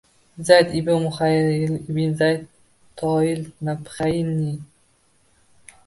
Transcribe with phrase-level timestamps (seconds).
[0.45, 2.41] Zayd ibn Muhayhil ibn Zayd
[2.97, 3.31] Toiy,
[3.65, 4.51] Nabhaniy